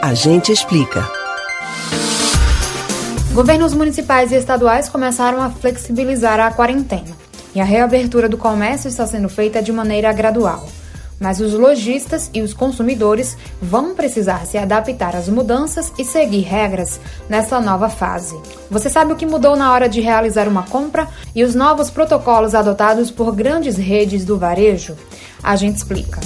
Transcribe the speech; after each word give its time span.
A 0.00 0.14
gente 0.14 0.52
explica. 0.52 1.04
Governos 3.32 3.74
municipais 3.74 4.30
e 4.30 4.36
estaduais 4.36 4.88
começaram 4.88 5.42
a 5.42 5.50
flexibilizar 5.50 6.38
a 6.38 6.52
quarentena 6.52 7.16
e 7.52 7.60
a 7.60 7.64
reabertura 7.64 8.28
do 8.28 8.38
comércio 8.38 8.88
está 8.88 9.04
sendo 9.08 9.28
feita 9.28 9.60
de 9.60 9.72
maneira 9.72 10.12
gradual. 10.12 10.68
Mas 11.18 11.40
os 11.40 11.52
lojistas 11.52 12.30
e 12.32 12.40
os 12.40 12.54
consumidores 12.54 13.36
vão 13.60 13.92
precisar 13.92 14.46
se 14.46 14.56
adaptar 14.56 15.16
às 15.16 15.28
mudanças 15.28 15.92
e 15.98 16.04
seguir 16.04 16.42
regras 16.42 17.00
nessa 17.28 17.60
nova 17.60 17.88
fase. 17.88 18.40
Você 18.70 18.88
sabe 18.88 19.12
o 19.12 19.16
que 19.16 19.26
mudou 19.26 19.56
na 19.56 19.72
hora 19.72 19.88
de 19.88 20.00
realizar 20.00 20.46
uma 20.46 20.62
compra 20.62 21.08
e 21.34 21.42
os 21.42 21.56
novos 21.56 21.90
protocolos 21.90 22.54
adotados 22.54 23.10
por 23.10 23.34
grandes 23.34 23.76
redes 23.76 24.24
do 24.24 24.38
varejo? 24.38 24.96
A 25.42 25.56
gente 25.56 25.78
explica. 25.78 26.20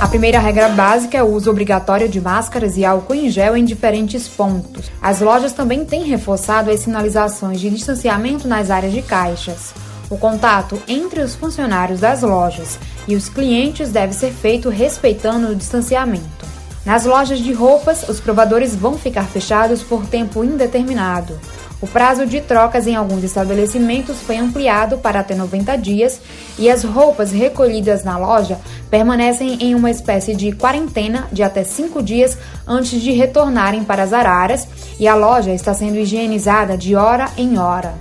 A 0.00 0.08
primeira 0.08 0.38
regra 0.38 0.70
básica 0.70 1.18
é 1.18 1.22
o 1.22 1.26
uso 1.26 1.50
obrigatório 1.50 2.08
de 2.08 2.22
máscaras 2.22 2.78
e 2.78 2.86
álcool 2.86 3.14
em 3.14 3.28
gel 3.28 3.54
em 3.54 3.66
diferentes 3.66 4.26
pontos. 4.26 4.90
As 5.00 5.20
lojas 5.20 5.52
também 5.52 5.84
têm 5.84 6.04
reforçado 6.04 6.70
as 6.70 6.80
sinalizações 6.80 7.60
de 7.60 7.68
distanciamento 7.68 8.48
nas 8.48 8.70
áreas 8.70 8.94
de 8.94 9.02
caixas. 9.02 9.74
O 10.08 10.16
contato 10.16 10.80
entre 10.88 11.20
os 11.20 11.34
funcionários 11.34 12.00
das 12.00 12.22
lojas 12.22 12.78
e 13.06 13.14
os 13.14 13.28
clientes 13.28 13.90
deve 13.90 14.14
ser 14.14 14.32
feito 14.32 14.70
respeitando 14.70 15.48
o 15.48 15.54
distanciamento. 15.54 16.46
Nas 16.86 17.04
lojas 17.04 17.38
de 17.38 17.52
roupas, 17.52 18.08
os 18.08 18.20
provadores 18.20 18.74
vão 18.74 18.96
ficar 18.96 19.24
fechados 19.24 19.82
por 19.82 20.06
tempo 20.06 20.42
indeterminado. 20.42 21.38
O 21.82 21.86
prazo 21.86 22.26
de 22.26 22.42
trocas 22.42 22.86
em 22.86 22.94
alguns 22.94 23.24
estabelecimentos 23.24 24.20
foi 24.20 24.36
ampliado 24.36 24.98
para 24.98 25.20
até 25.20 25.34
90 25.34 25.76
dias 25.76 26.20
e 26.58 26.68
as 26.68 26.84
roupas 26.84 27.32
recolhidas 27.32 28.04
na 28.04 28.18
loja 28.18 28.58
permanecem 28.90 29.56
em 29.60 29.74
uma 29.74 29.90
espécie 29.90 30.34
de 30.34 30.52
quarentena 30.52 31.26
de 31.32 31.42
até 31.42 31.64
5 31.64 32.02
dias 32.02 32.36
antes 32.66 33.00
de 33.00 33.12
retornarem 33.12 33.82
para 33.82 34.02
as 34.02 34.12
araras 34.12 34.68
e 34.98 35.08
a 35.08 35.14
loja 35.14 35.54
está 35.54 35.72
sendo 35.72 35.96
higienizada 35.96 36.76
de 36.76 36.94
hora 36.94 37.30
em 37.38 37.58
hora. 37.58 37.94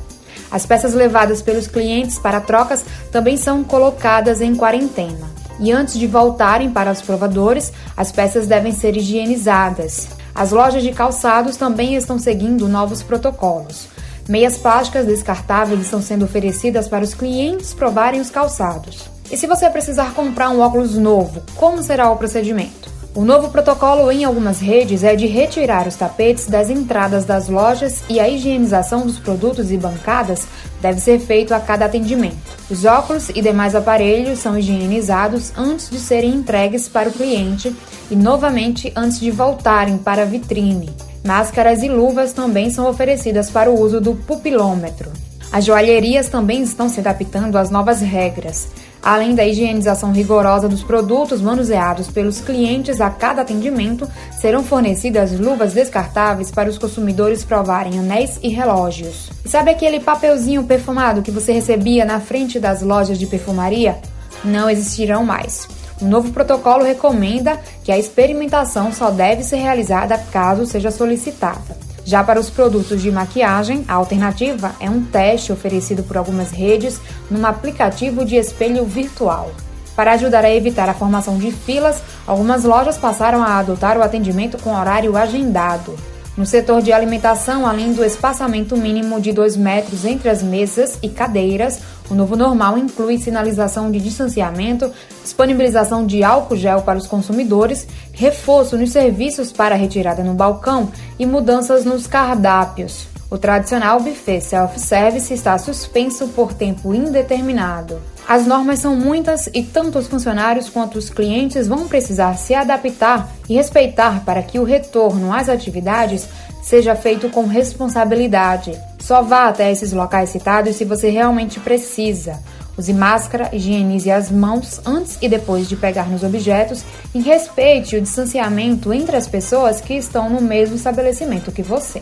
As 0.51 0.65
peças 0.65 0.93
levadas 0.93 1.41
pelos 1.41 1.67
clientes 1.67 2.19
para 2.19 2.41
trocas 2.41 2.83
também 3.11 3.37
são 3.37 3.63
colocadas 3.63 4.41
em 4.41 4.55
quarentena. 4.55 5.29
E 5.57 5.71
antes 5.71 5.97
de 5.97 6.07
voltarem 6.07 6.69
para 6.69 6.91
os 6.91 7.01
provadores, 7.01 7.71
as 7.95 8.11
peças 8.11 8.47
devem 8.47 8.73
ser 8.73 8.97
higienizadas. 8.97 10.18
As 10.39 10.51
lojas 10.51 10.81
de 10.81 10.93
calçados 10.93 11.57
também 11.57 11.95
estão 11.95 12.17
seguindo 12.17 12.69
novos 12.69 13.03
protocolos. 13.03 13.89
Meias 14.25 14.57
plásticas 14.57 15.05
descartáveis 15.05 15.81
estão 15.81 16.01
sendo 16.01 16.23
oferecidas 16.23 16.87
para 16.87 17.03
os 17.03 17.13
clientes 17.13 17.73
provarem 17.73 18.21
os 18.21 18.29
calçados. 18.29 19.09
E 19.29 19.35
se 19.35 19.45
você 19.45 19.69
precisar 19.69 20.13
comprar 20.13 20.49
um 20.51 20.61
óculos 20.61 20.95
novo, 20.95 21.43
como 21.57 21.83
será 21.83 22.09
o 22.09 22.15
procedimento? 22.15 22.89
O 23.15 23.25
novo 23.25 23.49
protocolo 23.49 24.11
em 24.11 24.23
algumas 24.23 24.59
redes 24.59 25.03
é 25.03 25.15
de 25.15 25.25
retirar 25.25 25.87
os 25.87 25.95
tapetes 25.95 26.45
das 26.45 26.69
entradas 26.69 27.25
das 27.25 27.49
lojas 27.49 28.03
e 28.07 28.19
a 28.19 28.29
higienização 28.29 29.01
dos 29.01 29.17
produtos 29.17 29.71
e 29.71 29.77
bancadas 29.77 30.47
deve 30.79 30.99
ser 31.01 31.19
feito 31.19 31.51
a 31.53 31.59
cada 31.59 31.85
atendimento. 31.85 32.37
Os 32.69 32.85
óculos 32.85 33.29
e 33.29 33.41
demais 33.41 33.73
aparelhos 33.73 34.37
são 34.37 34.57
higienizados 34.57 35.51
antes 35.57 35.89
de 35.89 35.97
serem 35.97 36.35
entregues 36.35 36.87
para 36.87 37.09
o 37.09 37.11
cliente 37.11 37.75
e 38.11 38.15
novamente 38.15 38.93
antes 38.95 39.19
de 39.19 39.31
voltarem 39.31 39.97
para 39.97 40.21
a 40.21 40.25
vitrine. 40.25 40.95
Máscaras 41.25 41.81
e 41.81 41.89
luvas 41.89 42.31
também 42.31 42.69
são 42.69 42.87
oferecidas 42.87 43.49
para 43.49 43.71
o 43.71 43.81
uso 43.81 43.99
do 43.99 44.13
pupilômetro. 44.13 45.11
As 45.51 45.65
joalherias 45.65 46.29
também 46.29 46.61
estão 46.61 46.87
se 46.87 46.99
adaptando 46.99 47.57
às 47.57 47.71
novas 47.71 48.01
regras. 48.01 48.67
Além 49.01 49.33
da 49.33 49.45
higienização 49.45 50.11
rigorosa 50.11 50.67
dos 50.67 50.83
produtos 50.83 51.41
manuseados 51.41 52.09
pelos 52.09 52.41
clientes 52.41 52.99
a 52.99 53.09
cada 53.09 53.41
atendimento, 53.41 54.09
serão 54.31 54.63
fornecidas 54.63 55.37
luvas 55.39 55.73
descartáveis 55.73 56.51
para 56.51 56.69
os 56.69 56.77
consumidores 56.77 57.43
provarem 57.43 57.97
anéis 57.97 58.37
e 58.43 58.49
relógios. 58.49 59.29
E 59.45 59.49
sabe 59.49 59.71
aquele 59.71 59.99
papelzinho 59.99 60.63
perfumado 60.63 61.21
que 61.21 61.31
você 61.31 61.53
recebia 61.53 62.03
na 62.03 62.19
frente 62.19 62.59
das 62.59 62.81
lojas 62.81 63.17
de 63.17 63.25
perfumaria? 63.25 63.97
Não 64.43 64.69
existirão 64.69 65.23
mais. 65.23 65.67
O 66.01 66.05
novo 66.05 66.31
protocolo 66.31 66.83
recomenda 66.83 67.59
que 67.83 67.91
a 67.91 67.97
experimentação 67.97 68.91
só 68.91 69.09
deve 69.11 69.43
ser 69.43 69.57
realizada 69.57 70.17
caso 70.17 70.65
seja 70.65 70.91
solicitada. 70.91 71.88
Já 72.09 72.23
para 72.23 72.39
os 72.39 72.49
produtos 72.49 73.03
de 73.03 73.11
maquiagem, 73.11 73.85
a 73.87 73.93
alternativa 73.93 74.73
é 74.79 74.89
um 74.89 75.03
teste 75.03 75.53
oferecido 75.53 76.01
por 76.01 76.17
algumas 76.17 76.49
redes 76.49 76.99
num 77.29 77.45
aplicativo 77.45 78.25
de 78.25 78.35
espelho 78.35 78.83
virtual. 78.83 79.51
Para 79.95 80.13
ajudar 80.13 80.43
a 80.43 80.49
evitar 80.49 80.89
a 80.89 80.95
formação 80.95 81.37
de 81.37 81.51
filas, 81.51 82.01
algumas 82.25 82.63
lojas 82.63 82.97
passaram 82.97 83.43
a 83.43 83.59
adotar 83.59 83.95
o 83.95 84.01
atendimento 84.01 84.57
com 84.57 84.75
horário 84.75 85.15
agendado. 85.15 85.95
No 86.35 86.47
setor 86.47 86.81
de 86.81 86.91
alimentação, 86.91 87.63
além 87.63 87.93
do 87.93 88.03
espaçamento 88.03 88.75
mínimo 88.75 89.21
de 89.21 89.31
2 89.31 89.55
metros 89.55 90.03
entre 90.03 90.29
as 90.29 90.41
mesas 90.41 90.97
e 91.03 91.09
cadeiras, 91.09 91.79
o 92.09 92.15
novo 92.15 92.35
normal 92.35 92.77
inclui 92.77 93.17
sinalização 93.17 93.91
de 93.91 93.99
distanciamento, 93.99 94.91
disponibilização 95.23 96.05
de 96.05 96.23
álcool 96.23 96.55
gel 96.55 96.81
para 96.81 96.97
os 96.97 97.05
consumidores, 97.05 97.87
reforço 98.11 98.77
nos 98.77 98.91
serviços 98.91 99.51
para 99.51 99.75
retirada 99.75 100.23
no 100.23 100.33
balcão 100.33 100.91
e 101.19 101.25
mudanças 101.25 101.85
nos 101.85 102.07
cardápios. 102.07 103.18
O 103.31 103.37
tradicional 103.37 103.99
buffet 103.99 104.41
self-service 104.41 105.31
está 105.31 105.55
suspenso 105.59 106.29
por 106.29 106.51
tempo 106.51 106.95
indeterminado. 106.95 108.01
As 108.27 108.47
normas 108.47 108.79
são 108.79 108.95
muitas 108.95 109.47
e 109.53 109.61
tanto 109.61 109.99
os 109.99 110.07
funcionários 110.07 110.67
quanto 110.67 110.97
os 110.97 111.11
clientes 111.11 111.67
vão 111.67 111.87
precisar 111.87 112.35
se 112.37 112.55
adaptar 112.55 113.29
e 113.47 113.53
respeitar 113.53 114.25
para 114.25 114.41
que 114.41 114.57
o 114.57 114.63
retorno 114.63 115.31
às 115.31 115.47
atividades 115.47 116.27
seja 116.63 116.95
feito 116.95 117.29
com 117.29 117.45
responsabilidade. 117.45 118.75
Só 118.97 119.21
vá 119.21 119.47
até 119.47 119.71
esses 119.71 119.93
locais 119.93 120.31
citados 120.31 120.75
se 120.75 120.83
você 120.83 121.11
realmente 121.11 121.59
precisa. 121.59 122.39
Use 122.75 122.93
máscara, 122.93 123.49
higienize 123.53 124.09
as 124.09 124.31
mãos 124.31 124.81
antes 124.83 125.19
e 125.21 125.29
depois 125.29 125.69
de 125.69 125.75
pegar 125.75 126.09
nos 126.09 126.23
objetos 126.23 126.83
e 127.13 127.19
respeite 127.19 127.95
o 127.95 128.01
distanciamento 128.01 128.91
entre 128.91 129.15
as 129.15 129.27
pessoas 129.27 129.81
que 129.81 129.93
estão 129.93 130.29
no 130.31 130.41
mesmo 130.41 130.75
estabelecimento 130.75 131.51
que 131.51 131.61
você. 131.61 132.01